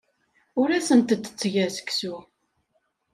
[0.61, 2.15] Ur asent-d-ttgeɣ seksu.